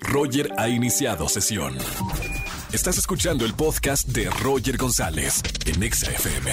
[0.00, 1.76] Roger ha iniciado sesión.
[2.72, 6.52] Estás escuchando el podcast de Roger González en Exa FM.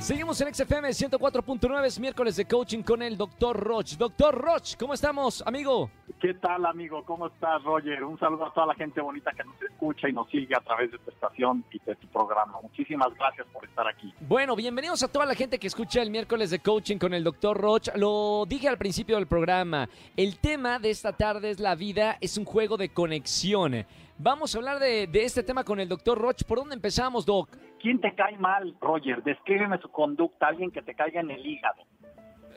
[0.00, 3.56] Seguimos en XFM 104.9, es miércoles de coaching con el Dr.
[3.58, 3.96] Roch.
[3.96, 5.90] Doctor Roch, ¿cómo estamos, amigo?
[6.20, 7.02] ¿Qué tal, amigo?
[7.04, 8.04] ¿Cómo estás, Roger?
[8.04, 10.90] Un saludo a toda la gente bonita que nos escucha y nos sigue a través
[10.90, 12.60] de tu estación y de tu programa.
[12.62, 14.12] Muchísimas gracias por estar aquí.
[14.20, 17.56] Bueno, bienvenidos a toda la gente que escucha el miércoles de coaching con el Dr.
[17.56, 17.88] Roch.
[17.96, 22.38] Lo dije al principio del programa, el tema de esta tarde es la vida, es
[22.38, 23.84] un juego de conexión.
[24.16, 26.16] Vamos a hablar de, de este tema con el Dr.
[26.16, 26.44] Roch.
[26.44, 27.48] ¿Por dónde empezamos, Doc?
[27.80, 29.22] ¿Quién te cae mal, Roger?
[29.24, 31.82] Descríbeme su conducta, alguien que te caiga en el hígado.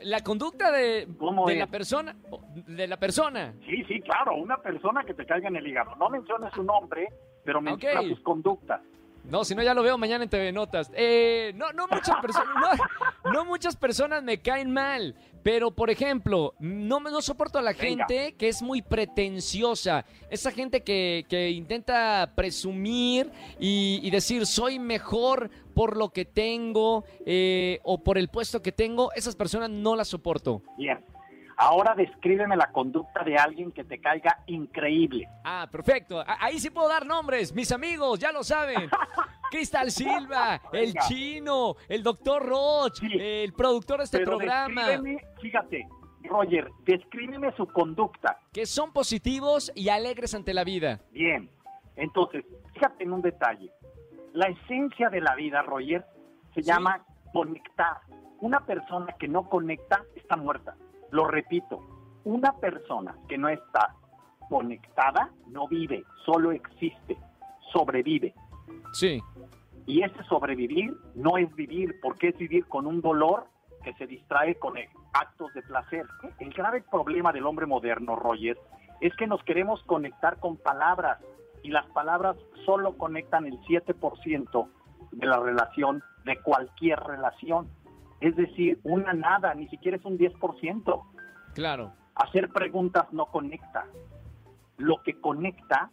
[0.02, 2.14] La conducta de, ¿Cómo de la persona,
[2.66, 3.54] de la persona.
[3.66, 5.94] Sí, sí, claro, una persona que te caiga en el hígado.
[5.96, 7.08] No menciones su nombre,
[7.44, 8.08] pero menciona Ok.
[8.08, 8.80] sus conductas.
[9.28, 10.90] No, si no ya lo veo mañana en TV Notas.
[10.94, 12.48] Eh, no, no muchas personas,
[13.24, 17.62] no, no muchas personas me caen mal, pero por ejemplo, no me no soporto a
[17.62, 18.06] la Venga.
[18.06, 24.78] gente que es muy pretenciosa, esa gente que, que intenta presumir y, y decir soy
[24.78, 29.94] mejor por lo que tengo eh, o por el puesto que tengo, esas personas no
[29.94, 30.62] las soporto.
[30.78, 31.04] Bien.
[31.60, 35.28] Ahora descríbeme la conducta de alguien que te caiga increíble.
[35.44, 36.22] Ah, perfecto.
[36.40, 38.88] Ahí sí puedo dar nombres, mis amigos, ya lo saben.
[39.50, 43.08] Cristal Silva, el chino, el doctor Roch, Sí.
[43.18, 45.88] el productor de este Pero programa, descríbeme, fíjate,
[46.24, 48.38] Roger, descríbeme su conducta.
[48.52, 51.00] que son positivos y alegres ante la vida.
[51.10, 51.50] Bien,
[51.96, 53.72] entonces, fíjate en un detalle.
[54.34, 56.04] La esencia de la vida, Roger,
[56.54, 56.68] se Sí.
[56.68, 57.96] llama conectar.
[58.40, 60.76] Una persona que no conecta está muerta.
[61.10, 61.80] Lo repito,
[62.24, 63.94] una persona que no está
[64.48, 67.16] conectada no vive, solo existe,
[67.72, 68.34] sobrevive.
[68.92, 69.20] Sí,
[69.86, 73.46] Y ese sobrevivir no es vivir, porque es vivir con un dolor
[73.82, 76.06] que se distrae con eh, actos de placer.
[76.38, 78.58] El grave problema del hombre moderno, Roger,
[79.00, 81.18] es que nos queremos conectar con palabras
[81.62, 84.68] y las palabras solo conectan el 7%
[85.12, 87.68] de la relación, de cualquier relación.
[88.20, 91.02] Es decir, una nada, ni siquiera es un 10%.
[91.54, 91.92] claro.
[92.16, 93.84] Hacer preguntas no conecta.
[94.76, 95.88] Lo que conecta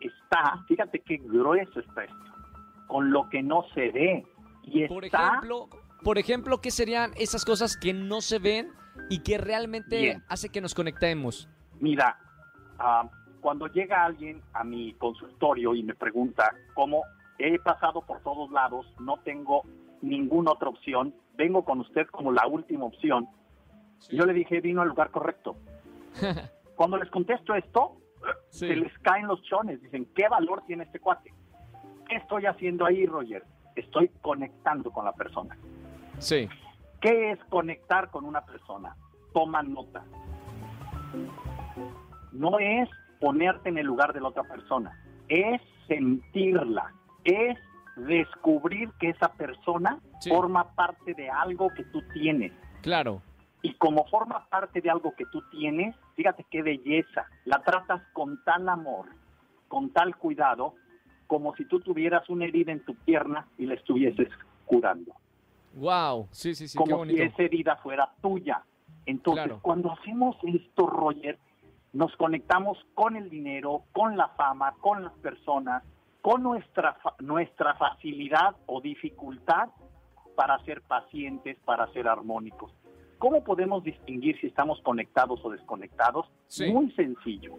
[0.00, 2.32] está, fíjate qué grueso está esto,
[2.86, 4.26] con lo que no se ve.
[4.64, 5.68] Y Por está, ejemplo,
[6.04, 8.68] por ejemplo, ¿qué serían esas cosas que no se ven
[9.08, 10.24] y que realmente Bien.
[10.28, 11.48] hace que nos conectemos?
[11.80, 12.18] mira,
[12.78, 13.08] ah,
[13.40, 17.04] cuando llega alguien a mi consultorio y me pregunta cómo
[17.38, 19.62] he pasado por todos lados, no tengo
[20.02, 23.26] ninguna otra opción, vengo con usted como la última opción,
[24.10, 25.56] yo le dije, vino al lugar correcto.
[26.76, 27.96] Cuando les contesto esto,
[28.50, 28.68] Sí.
[28.68, 29.80] se les caen los chones.
[29.80, 31.32] Dicen, ¿qué valor tiene este cuate?
[32.06, 33.42] ¿Qué estoy haciendo ahí, Roger?
[33.74, 35.56] Estoy conectando con la persona.
[36.18, 36.46] Sí,
[37.00, 38.94] ¿Qué es conectar con una persona?
[39.32, 40.04] Toma nota.
[42.32, 42.90] No es
[43.20, 44.92] ponerte en el lugar de la otra persona,
[45.28, 46.92] es sentirla,
[47.24, 47.56] es
[47.96, 50.30] descubrir que esa persona Sí.
[50.30, 52.52] forma parte de algo que tú tienes.
[52.82, 53.22] claro.
[53.62, 58.42] Y como forma parte de algo que tú tienes, fíjate qué belleza, la tratas con
[58.42, 59.04] tal amor,
[59.68, 60.72] con tal cuidado,
[61.26, 64.28] como si tú tuvieras una herida en tu pierna y la estuvieses
[64.64, 65.12] curando,
[65.74, 67.18] Wow, sí, sí, sí, qué como bonito.
[67.18, 68.62] si esa herida fuera tuya.
[69.04, 69.58] Entonces, Claro.
[69.60, 71.38] cuando hacemos esto, Roger,
[71.92, 75.82] nos conectamos con el dinero, con la fama, con las personas,
[76.22, 79.68] con nuestra, nuestra facilidad o dificultad
[80.36, 82.72] para ser pacientes, para ser armónicos.
[83.18, 86.26] ¿Cómo podemos distinguir si estamos conectados o desconectados?
[86.46, 86.72] Sí.
[86.72, 87.54] Muy sencillo.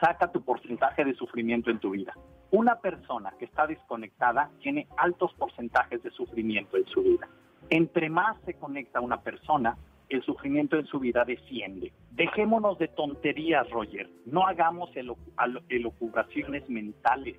[0.00, 2.12] Saca tu porcentaje de sufrimiento en tu vida.
[2.50, 7.28] Una persona que está desconectada tiene altos porcentajes de sufrimiento en su vida.
[7.70, 9.76] Entre más se conecta una persona,
[10.08, 11.92] el sufrimiento en su vida desciende.
[12.12, 14.08] Dejémonos de tonterías, Roger.
[14.26, 17.36] No hagamos elo- alo- elucubraciones mentales,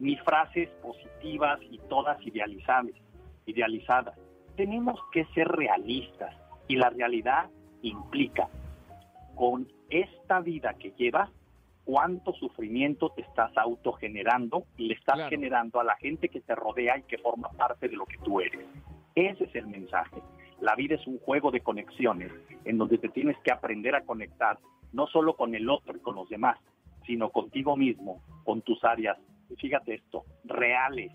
[0.00, 2.94] ni frases positivas y todas idealizables,
[3.46, 4.16] idealizadas.
[4.56, 6.34] Tenemos que ser realistas
[6.68, 7.48] y la realidad
[7.82, 8.48] implica
[9.34, 11.30] con esta vida que llevas
[11.84, 15.30] cuánto sufrimiento te estás autogenerando y le estás Claro.
[15.30, 18.40] generando a la gente que te rodea y que forma parte de lo que tú
[18.40, 18.66] eres.
[19.14, 20.16] Ese es el mensaje.
[20.60, 22.30] La vida es un juego de conexiones
[22.64, 24.58] en donde te tienes que aprender a conectar
[24.92, 26.58] no solo con el otro y con los demás,
[27.06, 29.16] sino contigo mismo, con tus áreas,
[29.56, 31.12] fíjate esto, reales,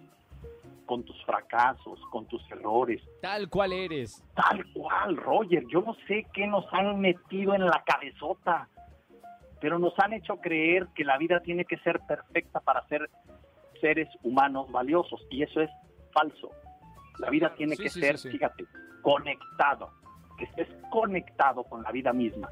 [0.85, 4.21] con tus fracasos, con tus errores, Tal cual eres.
[4.35, 5.63] Tal cual, Roger.
[5.67, 8.67] Yo no sé qué nos han metido en la cabezota,
[9.61, 13.09] pero nos han hecho creer que la vida tiene que ser perfecta para ser
[13.79, 15.69] seres humanos valiosos y eso es
[16.11, 16.51] falso.
[17.19, 18.65] La vida tiene Sí, que sí, ser, sí, fíjate,
[19.01, 19.89] conectado,
[20.37, 22.49] que estés conectado con la vida misma.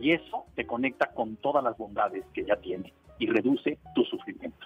[0.00, 4.59] Y eso te conecta con todas las bondades que ya tiene y reduce tu sufrimiento.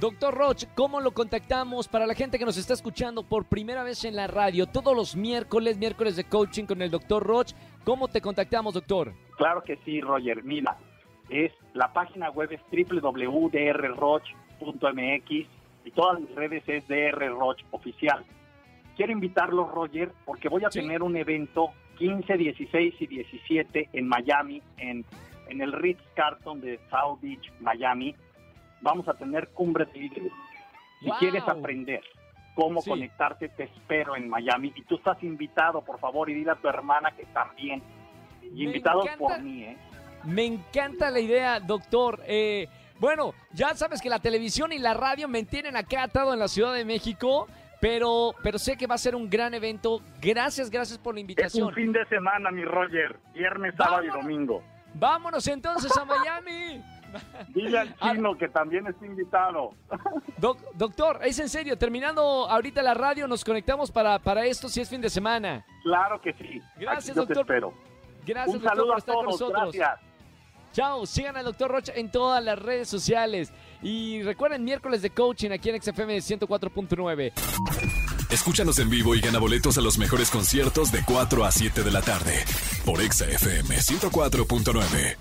[0.00, 4.04] Doctor Roch, ¿cómo lo contactamos para la gente que nos está escuchando por primera vez
[4.04, 7.50] en la radio todos los miércoles, miércoles de coaching con el doctor Roch?
[7.84, 9.12] ¿Cómo te contactamos, doctor?
[9.36, 10.44] Claro que sí, Roger.
[10.44, 10.76] Mira,
[11.30, 15.30] es la página web es www.drroch.mx
[15.84, 18.24] y todas mis redes es drroch oficial.
[18.96, 20.78] Quiero invitarlos, Roger, porque voy a Sí.
[20.80, 25.04] tener un evento 15, 16 y 17 en Miami, en,
[25.48, 28.14] en el Ritz Carlton de South Beach, Miami.
[28.80, 30.32] Vamos a tener cumbre de líderes.
[31.00, 31.18] Si ¡Wow!
[31.18, 32.00] quieres aprender
[32.54, 32.90] cómo Sí.
[32.90, 34.72] conectarte, te espero en Miami.
[34.76, 37.82] Y tú estás invitado, por favor, y dile a tu hermana que también.
[38.42, 39.18] Y Me invitados encanta.
[39.24, 39.76] por mí, ¿eh?
[40.24, 42.20] Me encanta la idea, doctor.
[42.26, 42.66] Eh,
[42.98, 46.48] bueno, ya sabes que la televisión y la radio me tienen acá atado en la
[46.48, 47.46] Ciudad de México,
[47.80, 50.00] pero, pero sé que va a ser un gran evento.
[50.20, 51.74] Gracias, gracias por la Es un invitación.
[51.74, 53.16] fin de semana, mi Roger.
[53.34, 54.62] Viernes, sábado y domingo.
[54.94, 56.82] Vámonos entonces a Miami.
[57.48, 58.12] Dile al Ah.
[58.12, 59.70] chino que también está invitado.
[60.38, 64.80] Doc- doctor, es en serio, terminando ahorita la radio, nos conectamos para, para esto si
[64.80, 65.64] es fin de semana.
[65.82, 66.60] Claro que sí.
[66.76, 67.38] Gracias, Aquí yo te doctor.
[67.56, 67.74] espero.
[68.26, 69.40] Gracias, Un doctor, saludo por a estar con todos.
[69.40, 69.74] nosotros.
[69.74, 70.00] Gracias.
[70.72, 73.52] Chao, sigan al doctor Rocha en todas las redes sociales.
[73.82, 77.32] Y recuerden, miércoles de coaching aquí en XFM 104.9.
[78.30, 81.90] Escúchanos en vivo y gana boletos a los mejores conciertos de 4 a 7 de
[81.90, 82.44] la tarde
[82.84, 85.16] por Exa FM 104.9.